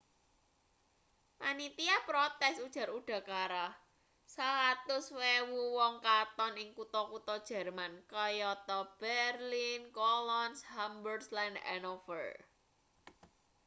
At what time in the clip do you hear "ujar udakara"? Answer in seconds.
2.65-3.65